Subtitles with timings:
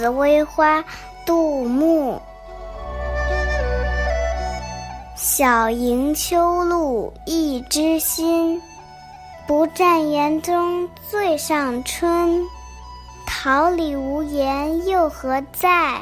[0.00, 0.82] 紫薇花，
[1.26, 2.18] 杜牧。
[5.14, 8.58] 小迎秋露一枝新，
[9.46, 12.42] 不占园中最上春。
[13.26, 16.00] 桃李无言又何在？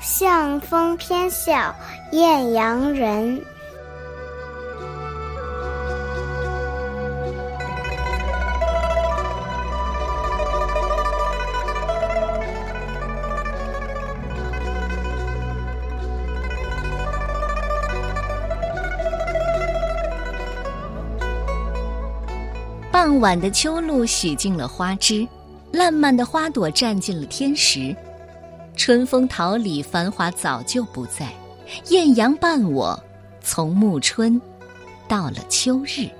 [0.00, 1.72] 向风偏笑
[2.10, 3.40] 艳阳人。
[23.02, 25.26] 傍晚的秋露洗净了花枝，
[25.72, 27.96] 烂漫的花朵占尽了天时，
[28.76, 31.32] 春风桃李繁华早就不在，
[31.88, 33.02] 艳阳伴我
[33.40, 34.38] 从暮春
[35.08, 36.10] 到了秋日。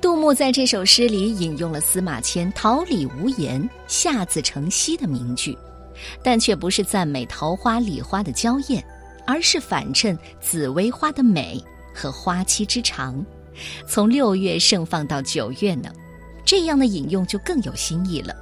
[0.00, 5.58] 杜牧在这首诗里引用了司马迁“桃李无言，下自成蹊”的名句，
[6.22, 8.80] 但却不是赞美桃花、李花的娇艳，
[9.26, 11.60] 而是反衬紫薇花的美
[11.92, 13.26] 和花期之长。
[13.86, 15.90] 从六月盛放到九月呢，
[16.44, 18.34] 这样的引用就更有新意了。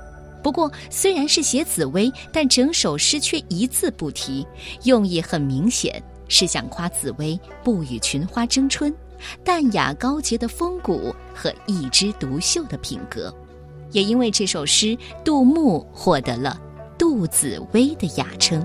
[0.43, 4.47] 不过虽然是写紫薇，但整首诗却一字不提，
[4.85, 8.95] 用意很明显，是想夸紫薇不与群花争春，
[9.43, 13.35] 淡雅高洁的风骨和一枝独秀的品格。
[13.93, 16.61] 也因为这首诗，杜牧获得了
[16.99, 18.65] “杜紫薇”的雅称。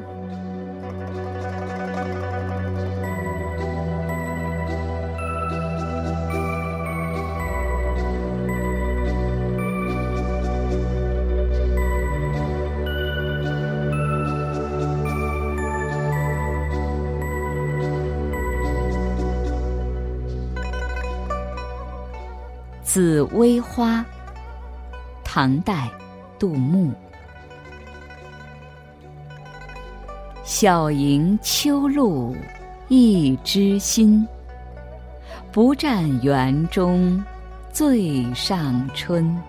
[22.93, 24.05] 紫薇花，
[25.23, 25.89] 唐代，
[26.37, 26.91] 杜牧。
[30.43, 32.35] 晓迎秋露
[32.89, 34.27] 一枝新，
[35.53, 37.23] 不占园中
[37.71, 39.41] 最上春。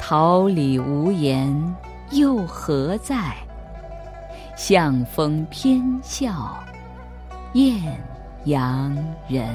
[0.00, 1.76] 桃李无言
[2.10, 3.36] 又何在？
[4.56, 6.58] 向风偏笑
[7.52, 7.80] 艳
[8.46, 8.92] 阳
[9.28, 9.48] 人。